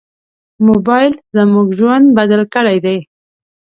[0.67, 2.97] موبایل زموږ ژوند بدل کړی دی.